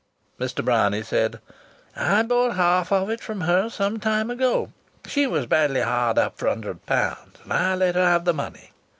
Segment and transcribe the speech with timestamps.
[0.39, 0.65] Mr.
[0.65, 1.39] Bryany said:
[1.95, 4.71] "I bought half of it from her some time ago.
[5.05, 8.33] She was badly hard up for a hundred pounds and I let her have the
[8.33, 8.71] money."